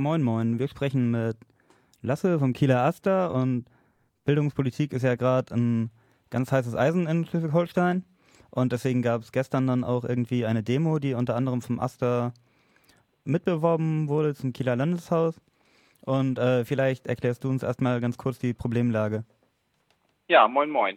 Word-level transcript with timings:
Moin, 0.00 0.22
moin. 0.22 0.58
Wir 0.58 0.66
sprechen 0.66 1.10
mit 1.10 1.36
Lasse 2.00 2.38
vom 2.38 2.54
Kieler 2.54 2.84
Aster 2.84 3.34
und 3.34 3.66
Bildungspolitik 4.24 4.94
ist 4.94 5.02
ja 5.02 5.14
gerade 5.14 5.54
ein 5.54 5.90
ganz 6.30 6.50
heißes 6.50 6.74
Eisen 6.74 7.06
in 7.06 7.26
Schleswig-Holstein. 7.26 8.06
Und 8.48 8.72
deswegen 8.72 9.02
gab 9.02 9.20
es 9.20 9.30
gestern 9.30 9.66
dann 9.66 9.84
auch 9.84 10.04
irgendwie 10.04 10.46
eine 10.46 10.62
Demo, 10.62 11.00
die 11.00 11.12
unter 11.12 11.36
anderem 11.36 11.60
vom 11.60 11.78
Aster 11.78 12.32
mitbeworben 13.24 14.08
wurde 14.08 14.34
zum 14.34 14.54
Kieler 14.54 14.74
Landeshaus. 14.74 15.38
Und 16.00 16.38
äh, 16.38 16.64
vielleicht 16.64 17.06
erklärst 17.06 17.44
du 17.44 17.50
uns 17.50 17.62
erstmal 17.62 18.00
ganz 18.00 18.16
kurz 18.16 18.38
die 18.38 18.54
Problemlage. 18.54 19.24
Ja, 20.28 20.48
moin, 20.48 20.70
moin. 20.70 20.96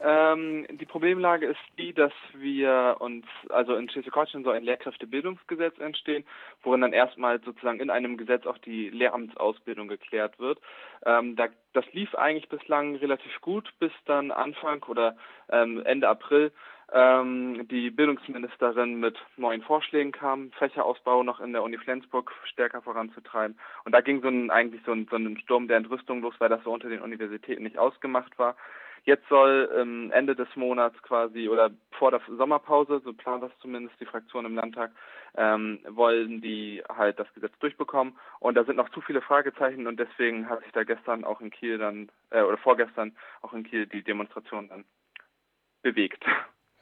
Ähm, 0.00 0.66
die 0.70 0.86
Problemlage 0.86 1.46
ist 1.46 1.60
die, 1.78 1.92
dass 1.92 2.12
wir 2.34 2.96
uns, 3.00 3.26
also 3.48 3.74
in 3.76 3.88
Schleswig-Holstein 3.88 4.44
soll 4.44 4.56
ein 4.56 4.64
Lehrkräftebildungsgesetz 4.64 5.78
entstehen, 5.78 6.24
worin 6.62 6.80
dann 6.80 6.92
erstmal 6.92 7.40
sozusagen 7.42 7.80
in 7.80 7.90
einem 7.90 8.16
Gesetz 8.16 8.46
auch 8.46 8.58
die 8.58 8.90
Lehramtsausbildung 8.90 9.88
geklärt 9.88 10.38
wird. 10.38 10.58
Ähm, 11.06 11.36
da, 11.36 11.48
das 11.72 11.84
lief 11.92 12.14
eigentlich 12.14 12.48
bislang 12.48 12.96
relativ 12.96 13.40
gut, 13.40 13.72
bis 13.78 13.92
dann 14.06 14.30
Anfang 14.30 14.82
oder 14.84 15.16
ähm, 15.50 15.82
Ende 15.84 16.08
April 16.08 16.52
ähm, 16.92 17.66
die 17.68 17.90
Bildungsministerin 17.90 19.00
mit 19.00 19.16
neuen 19.36 19.62
Vorschlägen 19.62 20.12
kam, 20.12 20.52
Fächerausbau 20.52 21.22
noch 21.22 21.40
in 21.40 21.52
der 21.52 21.62
Uni 21.62 21.78
Flensburg 21.78 22.32
stärker 22.44 22.82
voranzutreiben. 22.82 23.58
Und 23.84 23.92
da 23.92 24.00
ging 24.00 24.20
so 24.22 24.28
ein, 24.28 24.50
eigentlich 24.50 24.82
so 24.84 24.92
ein, 24.92 25.06
so 25.10 25.16
ein 25.16 25.38
Sturm 25.38 25.68
der 25.68 25.78
Entrüstung 25.78 26.20
los, 26.20 26.34
weil 26.38 26.48
das 26.48 26.62
so 26.62 26.72
unter 26.72 26.88
den 26.88 27.00
Universitäten 27.00 27.62
nicht 27.62 27.78
ausgemacht 27.78 28.38
war. 28.38 28.56
Jetzt 29.04 29.28
soll 29.28 29.70
ähm, 29.76 30.10
Ende 30.12 30.34
des 30.34 30.48
Monats 30.56 31.00
quasi 31.02 31.48
oder 31.48 31.70
vor 31.92 32.10
der 32.10 32.22
Sommerpause, 32.26 33.02
so 33.04 33.12
plant 33.12 33.42
das 33.42 33.52
zumindest 33.60 34.00
die 34.00 34.06
Fraktion 34.06 34.46
im 34.46 34.54
Landtag, 34.54 34.92
ähm, 35.36 35.80
wollen 35.88 36.40
die 36.40 36.82
halt 36.88 37.18
das 37.18 37.32
Gesetz 37.34 37.52
durchbekommen. 37.58 38.18
Und 38.40 38.54
da 38.54 38.64
sind 38.64 38.76
noch 38.76 38.88
zu 38.90 39.02
viele 39.02 39.20
Fragezeichen 39.20 39.86
und 39.86 40.00
deswegen 40.00 40.48
hat 40.48 40.62
sich 40.62 40.72
da 40.72 40.84
gestern 40.84 41.24
auch 41.24 41.42
in 41.42 41.50
Kiel 41.50 41.76
dann, 41.76 42.10
äh, 42.30 42.42
oder 42.42 42.56
vorgestern 42.56 43.14
auch 43.42 43.52
in 43.52 43.64
Kiel 43.64 43.86
die 43.86 44.02
Demonstration 44.02 44.68
dann 44.68 44.84
bewegt. 45.82 46.24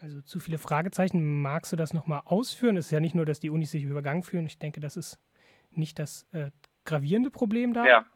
Also 0.00 0.20
zu 0.22 0.40
viele 0.40 0.58
Fragezeichen. 0.58 1.42
Magst 1.42 1.72
du 1.72 1.76
das 1.76 1.92
nochmal 1.92 2.22
ausführen? 2.24 2.76
Es 2.76 2.86
ist 2.86 2.92
ja 2.92 3.00
nicht 3.00 3.14
nur, 3.14 3.26
dass 3.26 3.40
die 3.40 3.50
Unis 3.50 3.70
sich 3.70 3.84
übergangen 3.84 4.22
fühlen. 4.22 4.46
Ich 4.46 4.58
denke, 4.58 4.80
das 4.80 4.96
ist 4.96 5.20
nicht 5.70 5.98
das 5.98 6.28
äh, 6.32 6.50
gravierende 6.84 7.30
Problem 7.30 7.72
da. 7.72 7.86
Ja. 7.86 8.06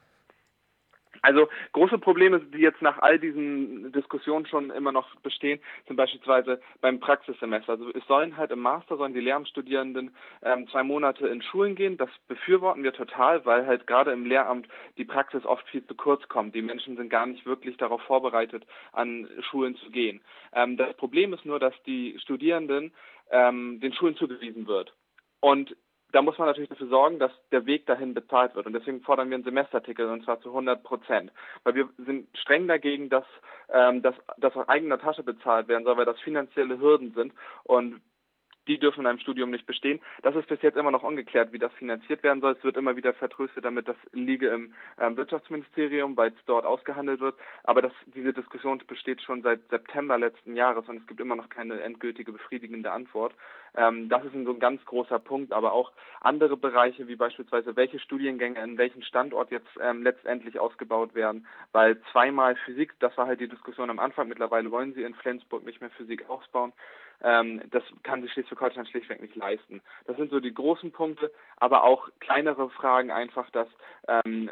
Also 1.27 1.48
große 1.72 1.98
Probleme, 1.98 2.38
die 2.38 2.58
jetzt 2.58 2.82
nach 2.82 3.00
all 3.00 3.19
diesen 3.19 3.91
Diskussionen 3.91 4.46
schon 4.46 4.70
immer 4.70 4.92
noch 4.92 5.12
bestehen, 5.16 5.58
sind 5.88 5.96
beispielsweise 5.96 6.60
beim 6.80 7.00
Praxissemester. 7.00 7.72
Also 7.72 7.91
es 7.92 8.06
sollen 8.06 8.36
halt 8.36 8.52
im 8.52 8.60
Master 8.60 8.96
sollen 8.96 9.12
die 9.12 9.18
Lehramtsstudierenden 9.18 10.14
ähm, 10.42 10.68
zwei 10.68 10.84
Monate 10.84 11.27
in 11.27 11.42
Schulen 11.42 11.74
gehen. 11.74 11.96
Das 11.96 12.10
befürworten 12.28 12.84
wir 12.84 12.92
total, 12.92 13.44
weil 13.44 13.66
halt 13.66 13.88
gerade 13.88 14.12
im 14.12 14.24
Lehramt 14.24 14.68
die 14.98 15.05
Praxis 15.05 15.44
oft 15.44 15.66
viel 15.68 15.84
zu 15.84 15.96
kurz 15.96 16.28
kommt. 16.28 16.55
Die 16.55 16.62
Menschen 16.62 16.96
sind 16.96 17.10
gar 17.10 17.27
nicht 17.27 17.44
wirklich 17.44 17.77
darauf 17.77 18.02
vorbereitet, 18.02 18.64
an 18.92 19.28
Schulen 19.50 19.74
zu 19.78 19.90
gehen. 19.90 20.20
Ähm, 20.52 20.77
das 20.77 20.94
Problem 20.94 21.33
ist 21.33 21.44
nur, 21.44 21.58
dass 21.58 21.74
die 21.86 22.16
Studierenden 22.20 22.92
ähm, 23.33 23.80
den 23.80 23.92
Schulen 23.94 24.14
zugewiesen 24.14 24.68
wird. 24.68 24.94
Und 25.40 25.74
da 26.17 26.22
muss 26.22 26.39
man 26.39 26.48
natürlich 26.48 26.70
dafür 26.70 26.89
sorgen, 26.89 27.19
dass 27.19 27.31
der 27.53 27.67
Weg 27.67 27.84
dahin 27.84 28.14
bezahlt 28.14 28.55
wird. 28.55 28.67
Und 28.67 28.72
deswegen 28.72 29.03
fordern 29.03 29.28
wir 29.28 29.34
einen 29.34 29.45
Semesterticket 29.45 30.09
und 30.09 30.25
zwar 30.25 30.41
zu 30.41 30.48
100 30.48 30.83
Prozent. 30.83 31.31
Weil 31.62 31.75
wir 31.75 31.91
sind 31.98 32.27
streng 32.39 32.67
dagegen, 32.67 33.11
dass, 33.11 33.27
ähm, 33.70 34.00
das 34.00 34.56
aus 34.56 34.67
eigener 34.67 34.98
Tasche 34.98 35.23
bezahlt 35.23 35.69
werden 35.69 35.84
soll, 35.84 35.98
weil 35.98 36.06
das 36.06 36.19
finanzielle 36.20 36.81
Hürden 36.81 37.12
sind. 37.12 37.34
Und 37.64 38.00
die 38.67 38.78
dürfen 38.78 39.00
in 39.00 39.06
einem 39.06 39.19
Studium 39.19 39.50
nicht 39.50 39.67
bestehen. 39.67 40.00
Das 40.22 40.34
ist 40.34 40.48
bis 40.48 40.62
jetzt 40.62 40.77
immer 40.77 40.91
noch 40.91 41.03
ungeklärt, 41.03 41.53
wie 41.53 41.59
das 41.59 41.72
finanziert 41.75 42.22
werden 42.22 42.41
soll. 42.41 42.53
Es 42.53 42.64
wird 42.64 42.77
immer 42.77 42.97
wieder 42.97 43.14
vertröstet, 43.14 43.64
damit 43.64 43.89
das 43.89 43.97
liege 44.12 44.48
im 44.48 44.75
ähm, 45.00 45.17
Wirtschaftsministerium, 45.17 46.17
weil 46.17 46.31
es 46.31 46.45
dort 46.46 46.64
ausgehandelt 46.64 47.20
wird. 47.20 47.36
Aber 47.64 47.83
das, 47.83 47.92
diese 48.14 48.33
Diskussion 48.33 48.83
besteht 48.86 49.23
schon 49.23 49.42
seit 49.42 49.61
September 49.68 50.18
letzten 50.18 50.57
Jahres 50.57 50.89
und 50.89 50.98
es 50.98 51.07
gibt 51.07 51.20
immer 51.20 51.36
noch 51.36 51.48
keine 51.48 51.80
endgültige 51.80 52.33
befriedigende 52.33 52.90
Antwort. 52.92 53.35
Ähm, 53.77 54.08
das 54.08 54.24
ist 54.24 54.35
ein, 54.35 54.45
so 54.45 54.52
ein 54.52 54.58
ganz 54.58 54.85
großer 54.85 55.19
Punkt, 55.19 55.52
aber 55.52 55.73
auch 55.73 55.92
andere 56.20 56.57
Bereiche, 56.57 57.08
wie 57.08 57.17
beispielsweise 57.17 57.77
welche 57.77 57.98
Studiengänge 57.98 58.63
in 58.63 58.79
welchem 58.79 59.02
Standort 59.02 59.51
jetzt 59.51 59.69
ähm, 59.80 60.02
letztendlich 60.02 60.58
ausgebaut 60.58 61.14
werden, 61.14 61.46
weil 61.73 62.01
zweimal 62.13 62.57
Physik, 62.64 62.95
das 63.01 63.17
war 63.17 63.27
halt 63.27 63.40
die 63.40 63.48
Diskussion 63.48 63.90
am 63.90 63.98
Anfang, 63.98 64.29
mittlerweile 64.29 64.70
wollen 64.70 64.95
sie 64.95 65.02
in 65.02 65.14
Flensburg 65.14 65.64
nicht 65.64 65.80
mehr 65.80 65.90
Physik 65.90 66.29
ausbauen. 66.29 66.73
Ähm, 67.22 67.62
das 67.70 67.82
kann 68.02 68.22
sich 68.22 68.32
Schleswig-Holstein 68.32 68.86
schlichtweg 68.86 69.20
nicht 69.20 69.36
leisten. 69.36 69.80
Das 70.06 70.16
sind 70.16 70.30
so 70.30 70.40
die 70.40 70.54
großen 70.54 70.92
Punkte, 70.92 71.32
aber 71.56 71.84
auch 71.84 72.08
kleinere 72.20 72.70
Fragen 72.70 73.10
einfach, 73.10 73.50
dass 73.50 73.68
ähm, 74.08 74.50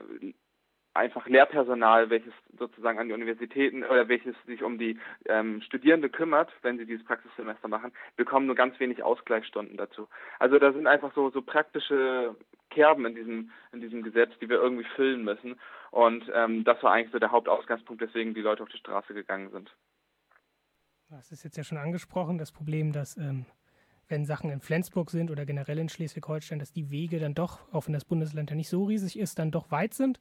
einfach 0.94 1.26
Lehrpersonal, 1.26 2.08
welches 2.08 2.32
sozusagen 2.56 2.98
an 2.98 3.08
die 3.08 3.14
Universitäten 3.14 3.82
oder 3.82 4.08
welches 4.08 4.36
sich 4.46 4.62
um 4.62 4.78
die 4.78 4.98
ähm, 5.26 5.60
Studierende 5.62 6.08
kümmert, 6.08 6.50
wenn 6.62 6.78
sie 6.78 6.86
dieses 6.86 7.04
Praxissemester 7.04 7.68
machen, 7.68 7.92
bekommen 8.16 8.46
nur 8.46 8.54
ganz 8.54 8.78
wenig 8.78 9.02
Ausgleichsstunden 9.02 9.76
dazu. 9.76 10.08
Also 10.38 10.58
da 10.58 10.72
sind 10.72 10.86
einfach 10.86 11.12
so 11.14 11.30
so 11.30 11.42
praktische 11.42 12.36
Kerben 12.70 13.06
in 13.06 13.14
diesem 13.16 13.50
in 13.72 13.80
diesem 13.80 14.02
Gesetz, 14.02 14.30
die 14.40 14.48
wir 14.48 14.56
irgendwie 14.56 14.86
füllen 14.94 15.24
müssen. 15.24 15.60
Und 15.90 16.30
ähm, 16.32 16.64
das 16.64 16.80
war 16.82 16.92
eigentlich 16.92 17.12
so 17.12 17.18
der 17.18 17.32
Hauptausgangspunkt, 17.32 18.00
weswegen 18.00 18.34
die 18.34 18.40
Leute 18.40 18.62
auf 18.62 18.68
die 18.68 18.78
Straße 18.78 19.14
gegangen 19.14 19.50
sind. 19.50 19.74
Das 21.16 21.30
ist 21.30 21.44
jetzt 21.44 21.56
ja 21.56 21.62
schon 21.62 21.78
angesprochen, 21.78 22.38
das 22.38 22.50
Problem, 22.50 22.90
dass 22.90 23.16
ähm, 23.16 23.46
wenn 24.08 24.24
Sachen 24.24 24.50
in 24.50 24.60
Flensburg 24.60 25.12
sind 25.12 25.30
oder 25.30 25.46
generell 25.46 25.78
in 25.78 25.88
Schleswig-Holstein, 25.88 26.58
dass 26.58 26.72
die 26.72 26.90
Wege 26.90 27.20
dann 27.20 27.36
doch, 27.36 27.60
auch 27.72 27.86
wenn 27.86 27.92
das 27.92 28.04
Bundesland 28.04 28.50
ja 28.50 28.56
nicht 28.56 28.68
so 28.68 28.82
riesig 28.82 29.16
ist, 29.16 29.38
dann 29.38 29.52
doch 29.52 29.70
weit 29.70 29.94
sind. 29.94 30.18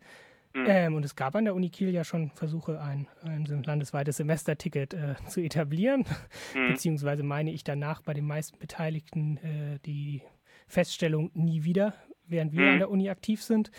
Mhm. 0.53 0.65
Ähm, 0.67 0.93
und 0.93 1.03
es 1.03 1.15
gab 1.15 1.35
an 1.35 1.45
der 1.45 1.55
Uni 1.55 1.71
Kiel 1.71 1.89
ja 1.89 2.03
schon 2.03 2.29
Versuche, 2.29 2.79
ein, 2.79 3.07
ein 3.23 3.45
landesweites 3.45 4.17
Semesterticket 4.17 4.93
äh, 4.93 5.15
zu 5.27 5.41
etablieren, 5.41 6.05
mhm. 6.53 6.67
beziehungsweise 6.67 7.23
meine 7.23 7.51
ich 7.51 7.63
danach 7.63 8.03
bei 8.03 8.13
den 8.13 8.27
meisten 8.27 8.59
Beteiligten 8.59 9.37
äh, 9.37 9.79
die 9.87 10.21
Feststellung 10.67 11.31
nie 11.33 11.63
wieder, 11.63 11.95
während 12.27 12.53
wir 12.53 12.65
mhm. 12.65 12.71
an 12.73 12.77
der 12.77 12.91
Uni 12.91 13.09
aktiv 13.09 13.41
sind. 13.41 13.71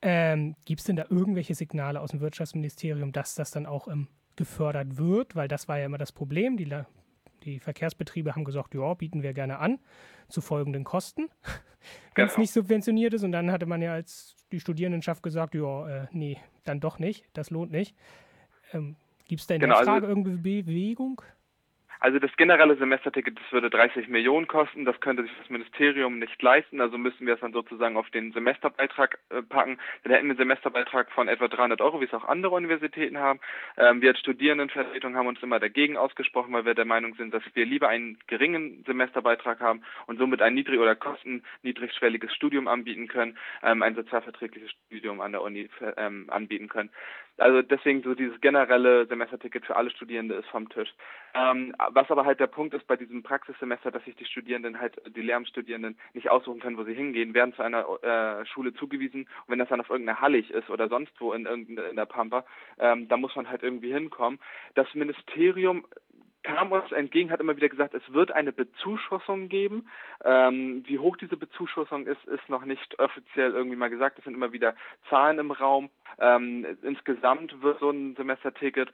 Ähm, 0.00 0.54
Gibt 0.64 0.80
es 0.80 0.86
denn 0.86 0.94
da 0.94 1.06
irgendwelche 1.10 1.56
Signale 1.56 2.00
aus 2.00 2.12
dem 2.12 2.20
Wirtschaftsministerium, 2.20 3.10
dass 3.10 3.34
das 3.34 3.50
dann 3.50 3.66
auch 3.66 3.88
ähm, 3.88 4.06
gefördert 4.36 4.96
wird? 4.96 5.36
Weil 5.36 5.48
das 5.48 5.68
war 5.68 5.78
ja 5.78 5.86
immer 5.86 5.98
das 5.98 6.12
Problem. 6.12 6.56
Die, 6.56 6.68
die 7.44 7.58
Verkehrsbetriebe 7.58 8.34
haben 8.34 8.44
gesagt, 8.44 8.74
ja, 8.74 8.94
bieten 8.94 9.22
wir 9.22 9.32
gerne 9.32 9.58
an, 9.58 9.78
zu 10.28 10.40
folgenden 10.40 10.84
Kosten, 10.84 11.28
wenn 12.14 12.26
es 12.26 12.32
genau. 12.32 12.40
nicht 12.40 12.52
subventioniert 12.52 13.14
ist. 13.14 13.24
Und 13.24 13.32
dann 13.32 13.50
hatte 13.50 13.66
man 13.66 13.82
ja 13.82 13.92
als 13.92 14.36
die 14.52 14.60
Studierendenschaft 14.60 15.22
gesagt, 15.22 15.54
ja, 15.54 15.88
äh, 15.88 16.06
nee, 16.12 16.38
dann 16.64 16.80
doch 16.80 16.98
nicht, 16.98 17.24
das 17.32 17.50
lohnt 17.50 17.72
nicht. 17.72 17.96
Ähm, 18.72 18.96
Gibt 19.26 19.40
es 19.40 19.46
da 19.46 19.54
in 19.54 19.60
genau, 19.60 19.74
der 19.74 19.78
also 19.80 19.90
Frage 19.90 20.06
also, 20.06 20.18
irgendwie 20.18 20.62
Bewegung? 20.62 21.22
Also 22.02 22.18
das 22.18 22.36
generelle 22.36 22.74
Semesterticket, 22.74 23.38
das 23.38 23.52
würde 23.52 23.70
30 23.70 24.08
Millionen 24.08 24.48
kosten. 24.48 24.84
Das 24.84 24.98
könnte 24.98 25.22
sich 25.22 25.30
das 25.38 25.48
Ministerium 25.50 26.18
nicht 26.18 26.42
leisten. 26.42 26.80
Also 26.80 26.98
müssen 26.98 27.28
wir 27.28 27.34
es 27.34 27.40
dann 27.40 27.52
sozusagen 27.52 27.96
auf 27.96 28.10
den 28.10 28.32
Semesterbeitrag 28.32 29.20
äh, 29.30 29.40
packen. 29.40 29.78
Dann 30.02 30.12
hätten 30.12 30.26
wir 30.26 30.30
einen 30.32 30.36
Semesterbeitrag 30.36 31.12
von 31.12 31.28
etwa 31.28 31.46
300 31.46 31.80
Euro, 31.80 32.00
wie 32.00 32.06
es 32.06 32.12
auch 32.12 32.24
andere 32.24 32.56
Universitäten 32.56 33.18
haben. 33.18 33.38
Ähm, 33.76 34.00
wir 34.02 34.10
als 34.10 34.18
Studierendenvertretung 34.18 35.14
haben 35.14 35.28
uns 35.28 35.40
immer 35.44 35.60
dagegen 35.60 35.96
ausgesprochen, 35.96 36.52
weil 36.52 36.64
wir 36.64 36.74
der 36.74 36.86
Meinung 36.86 37.14
sind, 37.14 37.32
dass 37.32 37.44
wir 37.54 37.64
lieber 37.64 37.88
einen 37.88 38.18
geringen 38.26 38.82
Semesterbeitrag 38.84 39.60
haben 39.60 39.84
und 40.08 40.18
somit 40.18 40.42
ein 40.42 40.54
niedrig- 40.54 40.80
oder 40.80 40.96
kostenniedrigschwelliges 40.96 42.34
Studium 42.34 42.66
anbieten 42.66 43.06
können, 43.06 43.38
ähm, 43.62 43.80
ein 43.80 43.94
sozialverträgliches 43.94 44.72
Studium 44.88 45.20
an 45.20 45.30
der 45.30 45.42
Uni 45.42 45.70
ähm, 45.96 46.26
anbieten 46.30 46.66
können. 46.68 46.90
Also 47.38 47.62
deswegen 47.62 48.02
so 48.02 48.14
dieses 48.14 48.40
generelle 48.40 49.06
Semesterticket 49.06 49.64
für 49.64 49.76
alle 49.76 49.90
Studierende 49.90 50.34
ist 50.34 50.48
vom 50.48 50.68
Tisch. 50.68 50.92
Ähm, 51.34 51.74
was 51.90 52.10
aber 52.10 52.26
halt 52.26 52.40
der 52.40 52.46
Punkt 52.46 52.74
ist 52.74 52.86
bei 52.86 52.96
diesem 52.96 53.22
Praxissemester, 53.22 53.90
dass 53.90 54.04
sich 54.04 54.14
die 54.16 54.26
Studierenden 54.26 54.78
halt, 54.78 55.00
die 55.16 55.22
Lehramtsstudierenden 55.22 55.98
nicht 56.12 56.30
aussuchen 56.30 56.60
können, 56.60 56.76
wo 56.76 56.84
sie 56.84 56.94
hingehen, 56.94 57.32
werden 57.32 57.54
zu 57.54 57.62
einer 57.62 57.86
äh, 58.02 58.44
Schule 58.46 58.74
zugewiesen 58.74 59.22
und 59.22 59.48
wenn 59.48 59.58
das 59.58 59.70
dann 59.70 59.80
auf 59.80 59.88
irgendeiner 59.88 60.20
Hallig 60.20 60.50
ist 60.50 60.68
oder 60.68 60.88
sonst 60.88 61.12
wo 61.20 61.32
in, 61.32 61.46
in 61.46 61.96
der 61.96 62.06
Pampa, 62.06 62.44
ähm, 62.78 63.08
da 63.08 63.16
muss 63.16 63.34
man 63.34 63.48
halt 63.48 63.62
irgendwie 63.62 63.92
hinkommen. 63.92 64.38
Das 64.74 64.92
Ministerium 64.94 65.86
kam 66.42 66.72
uns 66.72 66.90
entgegen, 66.92 67.30
hat 67.30 67.40
immer 67.40 67.56
wieder 67.56 67.68
gesagt, 67.68 67.94
es 67.94 68.12
wird 68.12 68.32
eine 68.32 68.52
Bezuschussung 68.52 69.48
geben. 69.48 69.88
Ähm, 70.24 70.82
wie 70.86 70.98
hoch 70.98 71.16
diese 71.16 71.36
Bezuschussung 71.36 72.06
ist, 72.06 72.24
ist 72.24 72.48
noch 72.48 72.64
nicht 72.64 72.98
offiziell 72.98 73.52
irgendwie 73.52 73.76
mal 73.76 73.90
gesagt. 73.90 74.18
Es 74.18 74.24
sind 74.24 74.34
immer 74.34 74.52
wieder 74.52 74.74
Zahlen 75.08 75.38
im 75.38 75.50
Raum. 75.50 75.90
Ähm, 76.18 76.66
insgesamt 76.82 77.62
wird 77.62 77.78
so 77.80 77.90
ein 77.90 78.16
Semesterticket 78.16 78.92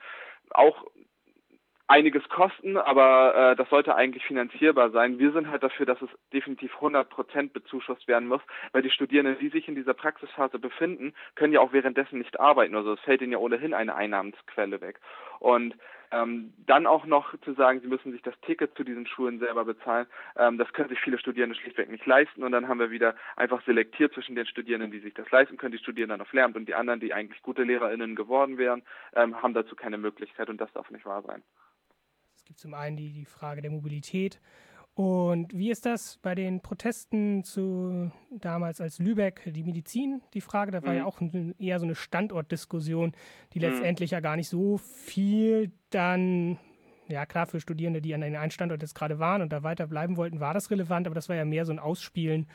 auch 0.50 0.87
einiges 1.89 2.29
kosten, 2.29 2.77
aber 2.77 3.35
äh, 3.35 3.56
das 3.56 3.69
sollte 3.71 3.95
eigentlich 3.95 4.23
finanzierbar 4.25 4.91
sein. 4.91 5.19
Wir 5.19 5.33
sind 5.33 5.49
halt 5.49 5.62
dafür, 5.62 5.87
dass 5.87 6.00
es 6.03 6.11
definitiv 6.35 6.75
100 6.75 7.09
Prozent 7.09 7.55
bezuschusst 7.55 8.06
werden 8.06 8.29
muss, 8.29 8.43
weil 8.73 8.83
die 8.83 8.91
Studierenden, 8.91 9.39
die 9.39 9.49
sich 9.49 9.67
in 9.69 9.75
dieser 9.75 9.95
Praxisphase 9.95 10.59
befinden, 10.59 11.15
können 11.35 11.55
ja 11.55 11.61
auch 11.61 11.73
währenddessen 11.73 12.19
nicht 12.19 12.39
arbeiten. 12.39 12.77
Also 12.77 12.93
es 12.93 13.00
fällt 13.00 13.23
ihnen 13.23 13.33
ja 13.33 13.39
ohnehin 13.39 13.73
eine 13.73 13.95
Einnahmensquelle 13.95 14.83
weg. 14.83 15.00
Und 15.41 15.75
Ähm, 16.11 16.53
dann 16.67 16.87
auch 16.87 17.05
noch 17.05 17.39
zu 17.41 17.53
sagen, 17.55 17.81
sie 17.81 17.87
müssen 17.87 18.13
sich 18.13 18.23
das 18.23 18.35
Ticket 18.43 18.75
zu 18.77 18.85
diesen 18.85 19.07
Schulen 19.07 19.39
selber 19.39 19.65
bezahlen, 19.65 20.07
ähm, 20.37 20.59
das 20.59 20.73
können 20.73 20.89
sich 20.89 21.01
viele 21.01 21.19
Studierende 21.19 21.57
schlichtweg 21.57 21.91
nicht 21.91 22.07
leisten. 22.07 22.43
Und 22.43 22.53
dann 22.53 22.69
haben 22.69 22.81
wir 22.81 22.91
wieder 22.91 23.15
einfach 23.37 23.65
selektiert 23.65 24.15
zwischen 24.15 24.35
den 24.35 24.47
Studierenden, 24.47 24.91
die 24.91 25.01
sich 25.01 25.15
das 25.15 25.31
leisten 25.31 25.57
können, 25.57 25.73
die 25.73 25.79
studieren 25.79 26.09
dann 26.11 26.21
auf 26.21 26.33
Lehramt 26.33 26.57
und 26.57 26.67
die 26.67 26.75
anderen, 26.75 27.01
die 27.01 27.13
eigentlich 27.13 27.43
gute 27.43 27.63
LehrerInnen 27.63 28.17
geworden 28.17 28.59
wären, 28.59 28.83
ähm, 29.15 29.43
haben 29.43 29.55
dazu 29.55 29.77
keine 29.77 29.99
Möglichkeit. 29.99 30.49
Und 30.49 30.61
das 30.61 30.73
darf 30.73 30.91
nicht 30.91 31.05
wahr 31.05 31.23
sein. 31.23 31.43
Es 32.35 32.45
gibt 32.45 32.59
zum 32.61 32.75
einen 32.75 32.97
die, 32.97 33.13
die 33.13 33.27
Frage 33.27 33.61
der 33.61 33.71
Mobilität 33.71 34.41
und 34.99 35.56
wie 35.56 35.71
ist 35.71 35.87
das 35.87 36.19
bei 36.23 36.35
den 36.35 36.61
Protesten 36.61 37.45
zu 37.45 38.11
damals 38.33 38.81
als 38.81 38.99
Lübeck 38.99 39.43
die 39.47 39.62
Medizin? 39.62 40.23
Die 40.35 40.41
Frage, 40.41 40.73
da 40.73 40.83
war 40.83 40.91
mhm. 40.91 40.99
ja 40.99 41.05
auch 41.05 41.21
eher 41.61 41.79
so 41.79 41.87
eine 41.87 41.95
Standortdiskussion, 41.95 43.12
die 43.53 43.61
mhm. 43.61 43.67
letztendlich 43.67 44.11
ja 44.11 44.19
gar 44.19 44.35
nicht 44.35 44.49
so 44.49 44.77
viel 44.77 45.71
dann, 45.91 46.59
ja 47.06 47.27
klar, 47.27 47.47
für 47.47 47.61
Studierende, 47.61 48.03
die 48.03 48.12
an 48.12 48.23
den 48.23 48.35
einen 48.35 48.50
Standort 48.50 48.83
jetzt 48.83 48.97
gerade 48.97 49.21
waren 49.21 49.41
und 49.41 49.53
da 49.53 49.62
weiter 49.62 49.87
bleiben 49.87 50.17
wollten, 50.17 50.41
war 50.41 50.53
das 50.53 50.69
relevant, 50.69 51.06
aber 51.06 51.15
das 51.15 51.29
war 51.29 51.37
ja 51.37 51.45
mehr 51.45 51.65
so 51.65 51.71
ein 51.71 51.79
Ausspielen 51.79 52.49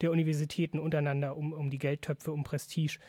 der 0.00 0.12
Universitäten 0.12 0.78
untereinander 0.78 1.36
um, 1.36 1.52
um 1.52 1.70
die 1.70 1.78
Geldtöpfe, 1.78 2.30
um 2.30 2.44
Prestige. 2.44 3.00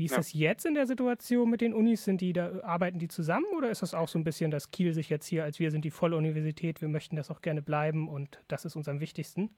Wie 0.00 0.06
ist 0.06 0.12
ja. 0.12 0.16
das 0.16 0.32
jetzt 0.32 0.64
in 0.64 0.72
der 0.72 0.86
Situation 0.86 1.50
mit 1.50 1.60
den 1.60 1.74
Unis? 1.74 2.06
Sind 2.06 2.22
die 2.22 2.32
da, 2.32 2.62
arbeiten 2.62 2.98
die 2.98 3.08
zusammen 3.08 3.44
oder 3.54 3.68
ist 3.68 3.82
das 3.82 3.92
auch 3.92 4.08
so 4.08 4.18
ein 4.18 4.24
bisschen, 4.24 4.50
dass 4.50 4.70
Kiel 4.70 4.94
sich 4.94 5.10
jetzt 5.10 5.26
hier 5.26 5.44
als 5.44 5.58
wir 5.58 5.70
sind 5.70 5.84
die 5.84 5.90
volle 5.90 6.16
Universität, 6.16 6.80
wir 6.80 6.88
möchten 6.88 7.16
das 7.16 7.30
auch 7.30 7.42
gerne 7.42 7.60
bleiben 7.60 8.08
und 8.08 8.40
das 8.48 8.64
ist 8.64 8.76
uns 8.76 8.88
am 8.88 9.00
wichtigsten? 9.00 9.50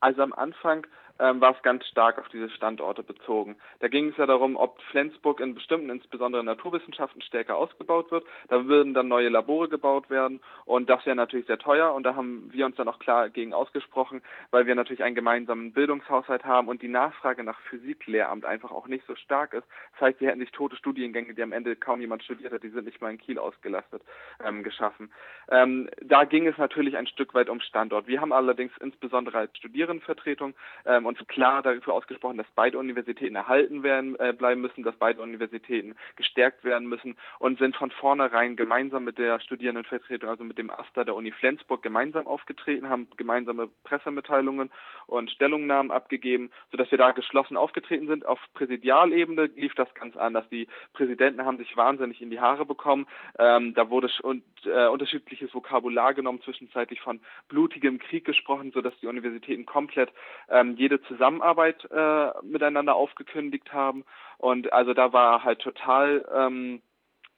Also 0.00 0.20
am 0.20 0.34
Anfang 0.34 0.86
ähm, 1.20 1.40
war 1.40 1.54
es 1.54 1.62
ganz 1.62 1.86
stark 1.86 2.18
auf 2.18 2.28
diese 2.28 2.50
Standorte 2.50 3.02
bezogen. 3.02 3.56
Da 3.80 3.88
ging 3.88 4.08
es 4.08 4.16
ja 4.16 4.26
darum, 4.26 4.56
ob 4.56 4.80
Flensburg 4.90 5.40
in 5.40 5.54
bestimmten, 5.54 5.90
insbesondere 5.90 6.42
Naturwissenschaften, 6.42 7.22
stärker 7.22 7.56
ausgebaut 7.56 8.10
wird. 8.10 8.24
Da 8.48 8.66
würden 8.66 8.94
dann 8.94 9.08
neue 9.08 9.28
Labore 9.28 9.68
gebaut 9.68 10.10
werden 10.10 10.40
und 10.64 10.88
das 10.88 11.04
wäre 11.04 11.16
natürlich 11.16 11.46
sehr 11.46 11.58
teuer 11.58 11.92
und 11.92 12.04
da 12.04 12.14
haben 12.14 12.50
wir 12.52 12.66
uns 12.66 12.76
dann 12.76 12.88
auch 12.88 12.98
klar 12.98 13.28
gegen 13.28 13.52
ausgesprochen, 13.52 14.22
weil 14.50 14.66
wir 14.66 14.74
natürlich 14.74 15.04
einen 15.04 15.14
gemeinsamen 15.14 15.72
Bildungshaushalt 15.72 16.44
haben 16.44 16.68
und 16.68 16.82
die 16.82 16.88
Nachfrage 16.88 17.44
nach 17.44 17.60
Physiklehramt 17.68 18.44
einfach 18.44 18.70
auch 18.70 18.86
nicht 18.86 19.06
so 19.06 19.14
stark 19.14 19.52
ist. 19.52 19.66
Das 19.92 20.08
heißt, 20.08 20.20
wir 20.20 20.28
hätten 20.28 20.40
nicht 20.40 20.54
tote 20.54 20.76
Studiengänge, 20.76 21.34
die 21.34 21.42
am 21.42 21.52
Ende 21.52 21.76
kaum 21.76 22.00
jemand 22.00 22.24
studiert 22.24 22.52
hat, 22.52 22.62
die 22.62 22.70
sind 22.70 22.86
nicht 22.86 23.00
mal 23.00 23.10
in 23.10 23.18
Kiel 23.18 23.38
ausgelastet, 23.38 24.02
ähm, 24.44 24.62
geschaffen. 24.62 25.12
Ähm, 25.50 25.90
da 26.00 26.24
ging 26.24 26.46
es 26.46 26.56
natürlich 26.56 26.96
ein 26.96 27.06
Stück 27.06 27.34
weit 27.34 27.50
um 27.50 27.60
Standort. 27.60 28.06
Wir 28.06 28.20
haben 28.20 28.32
allerdings 28.32 28.72
insbesondere 28.80 29.38
als 29.38 29.56
Studierendenvertretung 29.56 30.54
ähm, 30.86 31.06
uns 31.10 31.26
klar 31.28 31.62
dafür 31.62 31.94
ausgesprochen, 31.94 32.38
dass 32.38 32.46
beide 32.54 32.78
Universitäten 32.78 33.36
erhalten 33.36 33.82
werden 33.82 34.18
äh, 34.18 34.32
bleiben 34.32 34.60
müssen, 34.60 34.82
dass 34.82 34.96
beide 34.96 35.20
Universitäten 35.20 35.96
gestärkt 36.16 36.64
werden 36.64 36.88
müssen 36.88 37.16
und 37.38 37.58
sind 37.58 37.76
von 37.76 37.90
vornherein 37.90 38.56
gemeinsam 38.56 39.04
mit 39.04 39.18
der 39.18 39.40
Studierendenvertretung, 39.40 40.28
also 40.28 40.44
mit 40.44 40.58
dem 40.58 40.70
AStA 40.70 41.04
der 41.04 41.14
Uni 41.14 41.32
Flensburg, 41.32 41.82
gemeinsam 41.82 42.26
aufgetreten, 42.26 42.88
haben 42.88 43.08
gemeinsame 43.16 43.68
Pressemitteilungen 43.84 44.70
und 45.06 45.30
Stellungnahmen 45.30 45.90
abgegeben, 45.90 46.50
sodass 46.70 46.90
wir 46.90 46.98
da 46.98 47.10
geschlossen 47.12 47.56
aufgetreten 47.56 48.06
sind. 48.06 48.24
Auf 48.24 48.38
Präsidialebene 48.54 49.46
lief 49.56 49.74
das 49.74 49.92
ganz 49.94 50.16
anders. 50.16 50.48
Die 50.50 50.68
Präsidenten 50.92 51.44
haben 51.44 51.58
sich 51.58 51.76
wahnsinnig 51.76 52.22
in 52.22 52.30
die 52.30 52.40
Haare 52.40 52.64
bekommen. 52.64 53.06
Ähm, 53.38 53.74
da 53.74 53.90
wurde 53.90 54.08
und, 54.22 54.44
äh, 54.64 54.86
unterschiedliches 54.86 55.52
Vokabular 55.54 56.14
genommen, 56.14 56.40
zwischenzeitlich 56.42 57.00
von 57.00 57.20
blutigem 57.48 57.98
Krieg 57.98 58.24
gesprochen, 58.24 58.70
sodass 58.72 58.98
die 59.00 59.06
Universitäten 59.06 59.66
komplett 59.66 60.10
ähm, 60.48 60.76
jede 60.90 61.02
Zusammenarbeit 61.02 61.88
äh, 61.90 62.30
miteinander 62.42 62.94
aufgekündigt 62.94 63.72
haben. 63.72 64.04
Und 64.38 64.72
also 64.72 64.94
da 64.94 65.12
war 65.12 65.44
halt 65.44 65.60
total 65.60 66.26
ähm, 66.34 66.82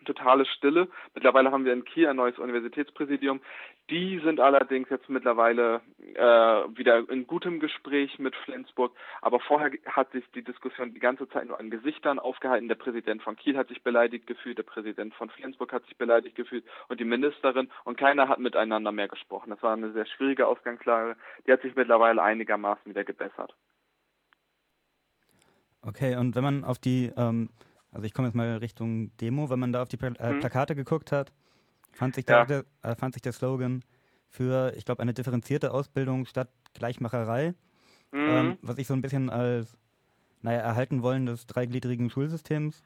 totale 0.04 0.46
Stille. 0.46 0.88
Mittlerweile 1.14 1.52
haben 1.52 1.64
wir 1.64 1.72
in 1.72 1.84
Kiel 1.84 2.08
ein 2.08 2.16
neues 2.16 2.38
Universitätspräsidium. 2.38 3.40
Die 3.90 4.20
sind 4.24 4.38
allerdings 4.38 4.88
jetzt 4.90 5.08
mittlerweile 5.08 5.80
äh, 6.14 6.22
wieder 6.22 7.08
in 7.10 7.26
gutem 7.26 7.58
Gespräch 7.58 8.18
mit 8.18 8.34
Flensburg. 8.36 8.92
Aber 9.20 9.40
vorher 9.40 9.72
hat 9.86 10.12
sich 10.12 10.24
die 10.34 10.44
Diskussion 10.44 10.94
die 10.94 11.00
ganze 11.00 11.28
Zeit 11.28 11.46
nur 11.48 11.58
an 11.58 11.68
Gesichtern 11.68 12.18
aufgehalten. 12.18 12.68
Der 12.68 12.76
Präsident 12.76 13.22
von 13.22 13.36
Kiel 13.36 13.56
hat 13.56 13.68
sich 13.68 13.82
beleidigt 13.82 14.26
gefühlt, 14.26 14.56
der 14.56 14.62
Präsident 14.62 15.14
von 15.14 15.30
Flensburg 15.30 15.72
hat 15.72 15.84
sich 15.84 15.96
beleidigt 15.96 16.36
gefühlt 16.36 16.64
und 16.88 17.00
die 17.00 17.04
Ministerin 17.04 17.70
und 17.84 17.98
keiner 17.98 18.28
hat 18.28 18.38
miteinander 18.38 18.92
mehr 18.92 19.08
gesprochen. 19.08 19.50
Das 19.50 19.62
war 19.62 19.72
eine 19.72 19.92
sehr 19.92 20.06
schwierige 20.06 20.46
Ausgangslage. 20.46 21.16
Die 21.46 21.52
hat 21.52 21.62
sich 21.62 21.74
mittlerweile 21.74 22.22
einigermaßen 22.22 22.88
wieder 22.88 23.04
gebessert. 23.04 23.54
Okay, 25.84 26.16
und 26.16 26.36
wenn 26.36 26.44
man 26.44 26.64
auf 26.64 26.78
die, 26.78 27.12
ähm, 27.16 27.50
also 27.90 28.06
ich 28.06 28.14
komme 28.14 28.28
jetzt 28.28 28.36
mal 28.36 28.56
Richtung 28.58 29.10
Demo, 29.16 29.50
wenn 29.50 29.58
man 29.58 29.72
da 29.72 29.82
auf 29.82 29.88
die 29.88 29.96
Pla 29.96 30.12
äh, 30.18 30.34
mhm. 30.34 30.40
Plakate 30.40 30.76
geguckt 30.76 31.10
hat, 31.10 31.32
fand 31.92 32.14
sich, 32.14 32.28
ja. 32.28 32.44
der, 32.44 32.64
äh, 32.82 32.94
fand 32.94 33.14
sich 33.14 33.22
der 33.22 33.32
Slogan 33.32 33.84
für, 34.28 34.72
ich 34.76 34.84
glaube, 34.84 35.02
eine 35.02 35.14
differenzierte 35.14 35.72
Ausbildung 35.72 36.26
statt 36.26 36.48
Gleichmacherei, 36.74 37.54
mhm. 38.10 38.28
ähm, 38.28 38.58
was 38.62 38.78
ich 38.78 38.86
so 38.86 38.94
ein 38.94 39.02
bisschen 39.02 39.30
als, 39.30 39.76
naja, 40.40 40.60
erhalten 40.60 41.02
wollen 41.02 41.26
des 41.26 41.46
dreigliedrigen 41.46 42.10
Schulsystems 42.10 42.82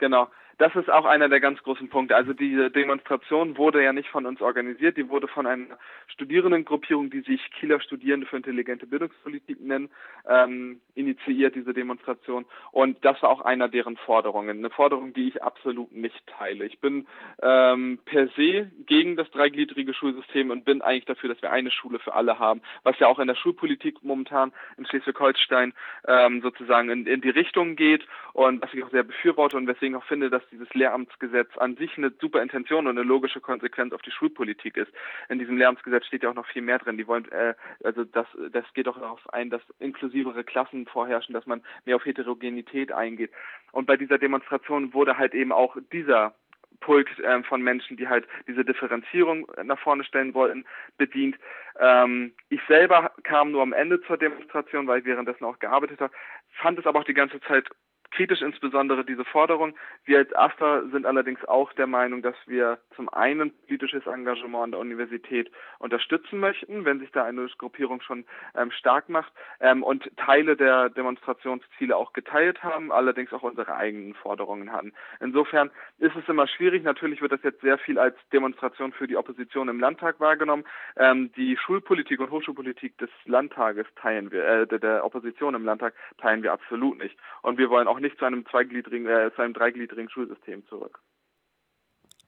Genau. 0.00 0.28
Das 0.60 0.76
ist 0.76 0.90
auch 0.90 1.06
einer 1.06 1.30
der 1.30 1.40
ganz 1.40 1.62
großen 1.62 1.88
Punkte. 1.88 2.14
Also 2.14 2.34
diese 2.34 2.70
Demonstration 2.70 3.56
wurde 3.56 3.82
ja 3.82 3.94
nicht 3.94 4.10
von 4.10 4.26
uns 4.26 4.42
organisiert, 4.42 4.98
die 4.98 5.08
wurde 5.08 5.26
von 5.26 5.46
einer 5.46 5.78
Studierendengruppierung, 6.08 7.08
die 7.08 7.22
sich 7.22 7.40
Kieler 7.58 7.80
Studierende 7.80 8.26
für 8.26 8.36
intelligente 8.36 8.86
Bildungspolitik 8.86 9.58
nennen, 9.58 9.88
ähm, 10.28 10.82
initiiert, 10.94 11.54
diese 11.54 11.72
Demonstration. 11.72 12.44
Und 12.72 13.02
das 13.06 13.22
war 13.22 13.30
auch 13.30 13.40
einer 13.40 13.68
deren 13.68 13.96
Forderungen. 13.96 14.58
Eine 14.58 14.68
Forderung, 14.68 15.14
die 15.14 15.28
ich 15.28 15.42
absolut 15.42 15.92
nicht 15.92 16.22
teile. 16.26 16.66
Ich 16.66 16.78
bin 16.78 17.06
ähm, 17.40 17.98
per 18.04 18.28
se 18.36 18.70
gegen 18.84 19.16
das 19.16 19.30
dreigliedrige 19.30 19.94
Schulsystem 19.94 20.50
und 20.50 20.66
bin 20.66 20.82
eigentlich 20.82 21.06
dafür, 21.06 21.30
dass 21.30 21.40
wir 21.40 21.52
eine 21.52 21.70
Schule 21.70 22.00
für 22.00 22.12
alle 22.12 22.38
haben, 22.38 22.60
was 22.82 22.98
ja 22.98 23.06
auch 23.06 23.18
in 23.18 23.28
der 23.28 23.34
Schulpolitik 23.34 24.02
momentan 24.02 24.52
in 24.76 24.84
Schleswig-Holstein 24.84 25.72
ähm, 26.06 26.42
sozusagen 26.42 26.90
in, 26.90 27.06
in 27.06 27.22
die 27.22 27.30
Richtung 27.30 27.76
geht 27.76 28.06
und 28.34 28.60
was 28.60 28.74
ich 28.74 28.84
auch 28.84 28.90
sehr 28.90 29.04
befürworte 29.04 29.56
und 29.56 29.66
weswegen 29.66 29.96
auch 29.96 30.04
finde, 30.04 30.28
dass 30.28 30.42
dieses 30.50 30.72
Lehramtsgesetz 30.74 31.56
an 31.56 31.76
sich 31.76 31.96
eine 31.96 32.12
super 32.20 32.42
Intention 32.42 32.86
und 32.86 32.98
eine 32.98 33.06
logische 33.06 33.40
Konsequenz 33.40 33.92
auf 33.92 34.02
die 34.02 34.10
Schulpolitik 34.10 34.76
ist. 34.76 34.92
In 35.28 35.38
diesem 35.38 35.56
Lehramtsgesetz 35.56 36.06
steht 36.06 36.22
ja 36.22 36.30
auch 36.30 36.34
noch 36.34 36.46
viel 36.46 36.62
mehr 36.62 36.78
drin. 36.78 36.96
Die 36.96 37.06
wollen, 37.06 37.30
äh, 37.30 37.54
also 37.84 38.04
das, 38.04 38.26
das 38.52 38.64
geht 38.74 38.88
auch 38.88 38.98
darauf 38.98 39.32
ein, 39.32 39.50
dass 39.50 39.62
inklusivere 39.78 40.44
Klassen 40.44 40.86
vorherrschen, 40.86 41.34
dass 41.34 41.46
man 41.46 41.62
mehr 41.84 41.96
auf 41.96 42.04
Heterogenität 42.04 42.92
eingeht. 42.92 43.30
Und 43.72 43.86
bei 43.86 43.96
dieser 43.96 44.18
Demonstration 44.18 44.94
wurde 44.94 45.18
halt 45.18 45.34
eben 45.34 45.52
auch 45.52 45.76
dieser 45.92 46.34
Pulk 46.80 47.18
äh, 47.18 47.42
von 47.42 47.62
Menschen, 47.62 47.96
die 47.96 48.08
halt 48.08 48.26
diese 48.48 48.64
Differenzierung 48.64 49.46
nach 49.62 49.78
vorne 49.78 50.04
stellen 50.04 50.34
wollten, 50.34 50.64
bedient. 50.96 51.36
Ähm, 51.78 52.32
ich 52.48 52.60
selber 52.68 53.12
kam 53.22 53.52
nur 53.52 53.62
am 53.62 53.72
Ende 53.72 54.00
zur 54.02 54.16
Demonstration, 54.16 54.86
weil 54.86 55.00
ich 55.00 55.04
währenddessen 55.04 55.44
auch 55.44 55.58
gearbeitet 55.58 56.00
habe, 56.00 56.12
fand 56.60 56.78
es 56.78 56.86
aber 56.86 57.00
auch 57.00 57.04
die 57.04 57.14
ganze 57.14 57.40
Zeit 57.42 57.68
kritisch 58.10 58.42
insbesondere 58.42 59.04
diese 59.04 59.24
Forderung. 59.24 59.74
Wir 60.04 60.18
als 60.18 60.34
AStA 60.34 60.82
sind 60.92 61.06
allerdings 61.06 61.44
auch 61.44 61.72
der 61.74 61.86
Meinung, 61.86 62.22
dass 62.22 62.36
wir 62.46 62.78
zum 62.96 63.08
einen 63.08 63.52
politisches 63.66 64.06
Engagement 64.06 64.64
an 64.64 64.70
der 64.72 64.80
Universität 64.80 65.50
unterstützen 65.78 66.40
möchten, 66.40 66.84
wenn 66.84 67.00
sich 67.00 67.10
da 67.12 67.24
eine 67.24 67.46
Gruppierung 67.58 68.00
schon 68.00 68.24
ähm, 68.56 68.70
stark 68.72 69.08
macht 69.08 69.32
ähm, 69.60 69.82
und 69.82 70.10
Teile 70.16 70.56
der 70.56 70.90
Demonstrationsziele 70.90 71.96
auch 71.96 72.12
geteilt 72.12 72.62
haben, 72.62 72.90
allerdings 72.92 73.32
auch 73.32 73.42
unsere 73.42 73.74
eigenen 73.74 74.14
Forderungen 74.14 74.72
hatten. 74.72 74.92
Insofern 75.20 75.70
ist 75.98 76.16
es 76.16 76.28
immer 76.28 76.46
schwierig. 76.48 76.82
Natürlich 76.82 77.22
wird 77.22 77.32
das 77.32 77.42
jetzt 77.42 77.60
sehr 77.60 77.78
viel 77.78 77.98
als 77.98 78.16
Demonstration 78.32 78.92
für 78.92 79.06
die 79.06 79.16
Opposition 79.16 79.68
im 79.68 79.80
Landtag 79.80 80.18
wahrgenommen. 80.20 80.64
Ähm, 80.96 81.32
die 81.36 81.56
Schulpolitik 81.56 82.20
und 82.20 82.30
Hochschulpolitik 82.30 82.98
des 82.98 83.10
Landtages 83.24 83.86
teilen 83.96 84.30
wir, 84.30 84.44
äh, 84.44 84.66
der 84.66 85.04
Opposition 85.04 85.54
im 85.54 85.64
Landtag 85.64 85.94
teilen 86.18 86.42
wir 86.42 86.52
absolut 86.52 86.98
nicht. 86.98 87.16
Und 87.42 87.58
wir 87.58 87.70
wollen 87.70 87.88
auch 87.88 87.99
nicht 88.00 88.18
zu 88.18 88.24
einem 88.24 88.46
zweigliedrigen, 88.46 89.06
äh, 89.06 89.30
zu 89.34 89.42
einem 89.42 89.54
dreigliedrigen 89.54 90.10
Schulsystem 90.10 90.66
zurück. 90.66 91.00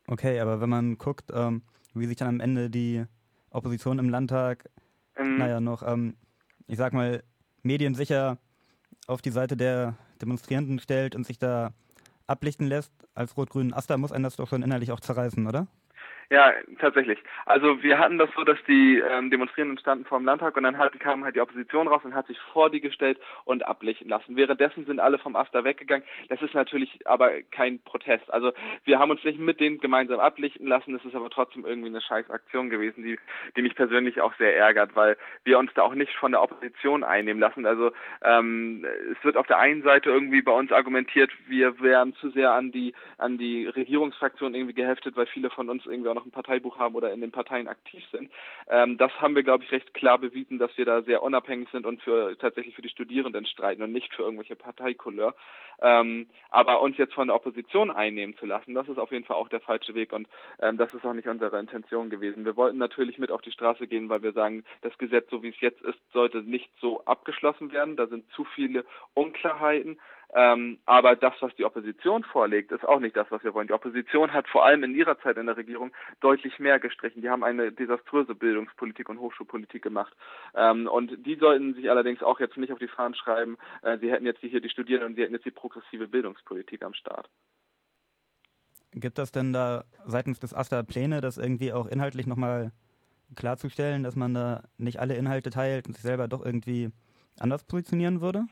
Okay, 0.07 0.41
aber 0.41 0.61
wenn 0.61 0.69
man 0.69 0.99
guckt, 0.99 1.31
ähm, 1.33 1.63
wie 1.95 2.07
sich 2.07 2.17
dann 2.17 2.29
am 2.29 2.41
Ende 2.41 2.71
die 2.71 3.05
Opposition 3.51 3.99
im 3.99 4.09
Landtag, 4.09 4.69
ähm, 5.17 5.39
naja, 5.39 5.61
noch, 5.61 5.83
ähm, 5.87 6.17
ich 6.67 6.77
sag 6.77 6.93
mal, 6.93 7.23
mediensicher 7.63 8.39
auf 9.07 9.23
die 9.23 9.31
Seite 9.31 9.57
der 9.57 9.97
Demonstrierenden 10.21 10.79
stellt 10.79 11.15
und 11.15 11.25
sich 11.25 11.39
da 11.39 11.73
ablichten 12.27 12.67
lässt, 12.67 12.93
als 13.15 13.37
rot-grünen 13.37 13.75
Aster 13.75 13.99
muss 13.99 14.13
einen 14.13 14.25
das 14.25 14.37
doch 14.37 14.49
schon 14.49 14.63
innerlich 14.63 14.93
auch 14.93 15.01
zerreißen, 15.01 15.47
oder? 15.47 15.67
Ja, 16.33 16.51
tatsächlich. 16.79 17.19
Also 17.45 17.83
wir 17.83 17.99
hatten 17.99 18.17
das 18.17 18.31
so, 18.35 18.43
dass 18.43 18.57
die 18.67 18.97
ähm, 19.07 19.31
Demonstrierenden 19.31 19.79
standen 19.79 20.07
vor 20.07 20.17
dem 20.19 20.25
Landtag 20.25 20.57
und 20.57 20.63
dann 20.63 20.79
halt, 20.79 20.99
kam 20.99 21.25
halt 21.25 21.37
die 21.37 21.43
Opposition 21.43 21.89
raus 21.89 22.01
und 22.05 22.15
hat 22.15 22.27
sich 22.27 22.39
vor 22.55 22.71
die 22.71 22.81
gestellt 22.81 23.19
und 23.45 23.67
ablichten 23.67 24.09
lassen. 24.09 24.35
Währenddessen 24.35 24.87
sind 24.87 24.99
alle 24.99 25.19
vom 25.19 25.37
AStA 25.37 25.63
weggegangen. 25.65 26.07
Das 26.31 26.41
ist 26.41 26.55
natürlich 26.55 27.07
aber 27.07 27.43
kein 27.51 27.81
Protest. 27.81 28.33
Also 28.33 28.55
wir 28.85 28.99
haben 28.99 29.11
uns 29.11 29.23
nicht 29.25 29.39
mit 29.39 29.61
denen 29.61 29.77
gemeinsam 29.77 30.21
ablichten 30.21 30.67
lassen. 30.67 30.95
Das 30.95 31.05
ist 31.05 31.15
aber 31.15 31.29
trotzdem 31.29 31.67
irgendwie 31.67 31.89
eine 31.89 32.01
scheiß 32.01 32.31
Aktion 32.31 32.71
gewesen, 32.71 33.05
die, 33.05 33.19
die 33.55 33.61
mich 33.61 33.75
persönlich 33.75 34.23
auch 34.23 34.33
sehr 34.39 34.57
ärgert, 34.57 34.97
weil 34.97 35.19
wir 35.45 35.59
uns 35.59 35.71
da 35.75 35.83
auch 35.83 35.95
nicht 35.95 36.15
von 36.15 36.33
der 36.33 36.41
Opposition 36.41 37.05
einnehmen 37.05 37.41
lassen. 37.43 37.67
Also 37.67 37.93
ähm, 38.23 38.87
es 39.11 39.23
wird 39.23 39.37
auf 39.37 39.49
der 39.49 39.59
einen 39.59 39.83
Seite 39.83 40.09
irgendwie 40.09 40.41
bei 40.41 40.53
uns 40.53 40.73
argumentiert, 40.73 41.31
wir 41.47 41.79
wären 41.83 42.15
zu 42.15 42.31
sehr 42.31 42.53
an 42.53 42.73
die 42.73 42.95
an 43.19 43.37
die 43.37 43.67
Regierungsfraktion 43.67 44.55
irgendwie 44.55 44.73
geheftet, 44.73 45.15
weil 45.15 45.27
viele 45.27 45.51
von 45.51 45.69
uns 45.69 45.85
irgendwie 45.93 46.11
auch 46.11 46.15
noch 46.15 46.27
ein 46.27 46.31
Parteibuch 46.31 46.79
haben 46.79 46.95
oder 46.95 47.13
in 47.13 47.21
den 47.21 47.31
Parteien 47.31 47.69
aktiv 47.69 48.05
sind. 48.11 48.31
Ähm, 48.69 48.99
das 48.99 49.13
haben 49.21 49.35
wir, 49.35 49.43
glaube 49.43 49.65
ich, 49.65 49.73
recht 49.73 49.95
klar 49.95 50.19
bewiesen, 50.19 50.59
dass 50.59 50.77
wir 50.77 50.85
da 50.85 51.03
sehr 51.03 51.23
unabhängig 51.23 51.69
sind 51.71 51.87
und 51.87 52.03
für 52.03 52.37
tatsächlich 52.39 52.75
für 52.75 52.83
die 52.83 52.89
Studierenden 52.89 53.47
streiten 53.47 53.83
und 53.83 53.93
nicht 53.93 54.15
für 54.15 54.23
irgendwelche 54.23 54.57
Parteikouleur. 54.57 55.35
Ähm, 55.81 56.29
aber 56.51 56.81
uns 56.81 56.97
jetzt 56.97 57.15
von 57.15 57.29
der 57.29 57.37
Opposition 57.37 57.91
einnehmen 57.91 58.37
zu 58.37 58.47
lassen, 58.47 58.75
das 58.75 58.89
ist 58.89 58.99
auf 58.99 59.11
jeden 59.11 59.25
Fall 59.25 59.37
auch 59.37 59.49
der 59.49 59.61
falsche 59.61 59.95
Weg 59.95 60.13
und 60.13 60.29
ähm, 60.61 60.77
das 60.77 60.95
ist 60.95 61.05
auch 61.05 61.13
nicht 61.13 61.29
unsere 61.29 61.59
Intention 61.59 62.11
gewesen. 62.11 62.45
Wir 62.45 62.57
wollten 62.57 62.79
natürlich 62.79 63.19
mit 63.19 63.31
auf 63.31 63.43
die 63.43 63.51
Straße 63.53 63.87
gehen, 63.87 64.09
weil 64.09 64.23
wir 64.23 64.33
sagen, 64.33 64.65
das 64.83 64.97
Gesetz, 64.99 65.29
so 65.31 65.43
wie 65.43 65.49
es 65.49 65.61
jetzt 65.61 65.83
ist, 65.83 65.99
sollte 66.13 66.43
nicht 66.43 66.71
so 66.81 67.05
abgeschlossen 67.05 67.73
werden. 67.73 67.97
Da 67.97 68.07
sind 68.07 68.31
zu 68.33 68.45
viele 68.45 68.85
Unklarheiten. 69.15 69.99
Ähm, 70.35 70.79
aber 70.87 71.15
das, 71.15 71.35
was 71.41 71.55
die 71.57 71.65
Opposition 71.65 72.25
vorlegt, 72.25 72.73
ist 72.73 72.87
auch 72.87 73.01
nicht 73.01 73.17
das, 73.17 73.31
was 73.31 73.45
wir 73.45 73.53
wollen. 73.53 73.67
Die 73.67 73.75
Opposition 73.75 74.33
hat 74.33 74.49
vor 74.49 74.65
allem 74.65 74.83
in 74.83 74.95
ihrer 74.95 75.19
Zeit 75.21 75.37
in 75.37 75.47
der 75.47 75.59
Regierung 75.59 75.93
deutlich 76.21 76.59
mehr 76.59 76.81
gestrichen. 76.81 77.21
Die 77.21 77.29
haben 77.29 77.45
eine 77.45 77.71
desaströse 77.71 78.35
Bildungspolitik 78.35 79.11
und 79.11 79.21
Hochschulpolitik 79.21 79.83
gemacht. 79.83 80.15
Ähm, 80.55 80.87
und 80.87 81.27
die 81.27 81.37
sollten 81.37 81.75
sich 81.75 81.91
allerdings 81.91 82.23
auch 82.23 82.41
jetzt 82.41 82.57
nicht 82.57 82.73
auf 82.73 82.79
die 82.79 82.89
Fahnen 82.89 83.15
schreiben, 83.15 83.59
äh, 83.83 83.99
sie 83.99 84.11
hätten 84.11 84.25
jetzt 84.25 84.41
hier 84.41 84.61
die 84.61 84.71
Studierenden 84.71 85.11
und 85.11 85.17
sie 85.17 85.23
hätten 85.23 85.35
jetzt 85.35 85.45
die 85.45 85.51
progressive 85.51 86.09
Bildungspolitik 86.09 86.83
am 86.83 86.95
Start. 86.95 87.29
Gibt 88.95 89.19
es 89.19 89.33
denn 89.33 89.53
da 89.53 89.85
seitens 90.05 90.41
des 90.41 90.55
AStA 90.55 90.83
Pläne, 90.83 91.21
das 91.21 91.37
irgendwie 91.37 91.73
auch 91.73 91.87
inhaltlich 91.87 92.27
nochmal 92.27 92.73
klarzustellen, 93.37 94.03
dass 94.03 94.17
man 94.17 94.35
da 94.35 94.65
nicht 94.79 94.99
alle 94.99 95.15
Inhalte 95.15 95.51
teilt 95.51 95.87
und 95.87 95.95
sich 95.95 96.03
selber 96.03 96.29
doch 96.29 96.45
irgendwie 96.45 96.91
anders 97.39 97.65
positionieren 97.65 98.21
würde? 98.21 98.45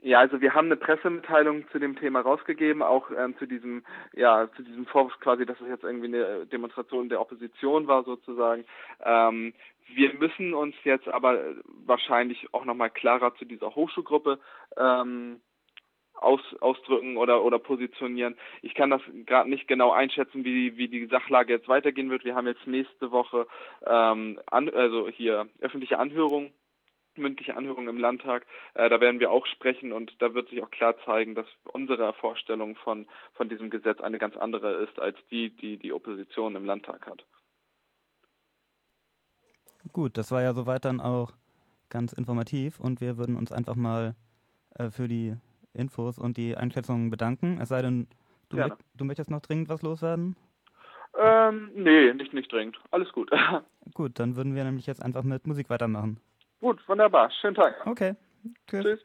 Ja, 0.00 0.20
also 0.20 0.40
wir 0.40 0.54
haben 0.54 0.66
eine 0.66 0.76
Pressemitteilung 0.76 1.68
zu 1.70 1.80
dem 1.80 1.96
Thema 1.96 2.20
rausgegeben, 2.20 2.82
auch 2.82 3.10
ähm, 3.10 3.36
zu 3.38 3.46
diesem, 3.46 3.84
ja, 4.14 4.48
zu 4.54 4.62
diesem 4.62 4.86
Vorwurf 4.86 5.18
quasi, 5.18 5.44
dass 5.44 5.60
es 5.60 5.66
jetzt 5.68 5.82
irgendwie 5.82 6.06
eine 6.06 6.46
Demonstration 6.46 7.08
der 7.08 7.20
Opposition 7.20 7.88
war 7.88 8.04
sozusagen. 8.04 8.64
Ähm, 9.04 9.54
wir 9.88 10.14
müssen 10.14 10.54
uns 10.54 10.76
jetzt 10.84 11.08
aber 11.08 11.40
wahrscheinlich 11.84 12.46
auch 12.54 12.64
nochmal 12.64 12.90
klarer 12.90 13.34
zu 13.36 13.44
dieser 13.44 13.74
Hochschulgruppe 13.74 14.38
ähm, 14.76 15.40
aus, 16.14 16.40
ausdrücken 16.60 17.16
oder, 17.16 17.42
oder 17.42 17.58
positionieren. 17.58 18.36
Ich 18.62 18.74
kann 18.74 18.90
das 18.90 19.02
gerade 19.26 19.50
nicht 19.50 19.66
genau 19.66 19.90
einschätzen, 19.90 20.44
wie, 20.44 20.76
wie 20.76 20.88
die 20.88 21.06
Sachlage 21.06 21.52
jetzt 21.54 21.68
weitergehen 21.68 22.10
wird. 22.10 22.24
Wir 22.24 22.36
haben 22.36 22.46
jetzt 22.46 22.66
nächste 22.68 23.10
Woche 23.10 23.48
ähm, 23.84 24.38
an, 24.46 24.68
also 24.68 25.08
hier 25.08 25.48
öffentliche 25.60 25.98
Anhörungen 25.98 26.52
mündliche 27.18 27.56
Anhörung 27.56 27.88
im 27.88 27.98
Landtag. 27.98 28.46
Äh, 28.74 28.88
da 28.88 29.00
werden 29.00 29.20
wir 29.20 29.30
auch 29.30 29.46
sprechen 29.46 29.92
und 29.92 30.12
da 30.20 30.34
wird 30.34 30.48
sich 30.48 30.62
auch 30.62 30.70
klar 30.70 30.94
zeigen, 31.04 31.34
dass 31.34 31.46
unsere 31.72 32.12
Vorstellung 32.14 32.76
von, 32.76 33.06
von 33.34 33.48
diesem 33.48 33.70
Gesetz 33.70 34.00
eine 34.00 34.18
ganz 34.18 34.36
andere 34.36 34.74
ist 34.84 34.98
als 34.98 35.16
die, 35.30 35.50
die 35.50 35.76
die 35.76 35.92
Opposition 35.92 36.56
im 36.56 36.64
Landtag 36.64 37.06
hat. 37.06 37.24
Gut, 39.92 40.16
das 40.18 40.30
war 40.30 40.42
ja 40.42 40.52
soweit 40.52 40.84
dann 40.84 41.00
auch 41.00 41.32
ganz 41.88 42.12
informativ 42.12 42.80
und 42.80 43.00
wir 43.00 43.16
würden 43.16 43.36
uns 43.36 43.52
einfach 43.52 43.76
mal 43.76 44.14
äh, 44.74 44.90
für 44.90 45.08
die 45.08 45.34
Infos 45.72 46.18
und 46.18 46.36
die 46.36 46.56
Einschätzungen 46.56 47.10
bedanken. 47.10 47.58
Es 47.60 47.68
sei 47.68 47.82
denn, 47.82 48.08
du, 48.48 48.58
ja. 48.58 48.76
du 48.94 49.04
möchtest 49.04 49.30
noch 49.30 49.40
dringend 49.40 49.68
was 49.68 49.82
loswerden? 49.82 50.36
Ähm, 51.18 51.70
nee, 51.74 52.12
nicht, 52.12 52.32
nicht 52.32 52.52
dringend. 52.52 52.78
Alles 52.90 53.10
gut. 53.12 53.30
gut, 53.94 54.18
dann 54.18 54.36
würden 54.36 54.54
wir 54.54 54.64
nämlich 54.64 54.86
jetzt 54.86 55.02
einfach 55.02 55.22
mit 55.22 55.46
Musik 55.46 55.70
weitermachen. 55.70 56.20
Gut, 56.60 56.86
wunderbar. 56.88 57.30
Schönen 57.40 57.54
Tag. 57.54 57.86
Okay. 57.86 58.14
Tschüss. 58.66 58.82
Tschüss. 58.84 59.00